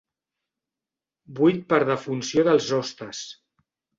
Buit 1.41 1.61
per 1.73 1.79
defunció 1.91 2.47
dels 2.49 2.71
hostes. 2.79 3.21